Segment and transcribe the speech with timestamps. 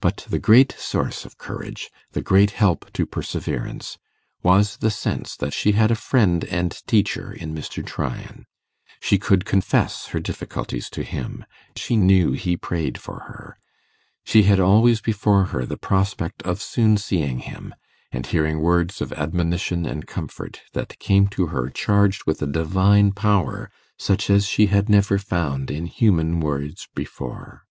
[0.00, 3.98] But the great source of courage, the great help to perseverance,
[4.42, 7.86] was the sense that she had a friend and teacher in Mr.
[7.86, 8.46] Tryan:
[8.98, 11.44] she could confess her difficulties to him;
[11.76, 13.58] she knew he prayed for her;
[14.24, 17.72] she had always before her the prospect of soon seeing him,
[18.10, 23.12] and hearing words of admonition and comfort, that came to her charged with a divine
[23.12, 27.62] power such as she had never found in human words before.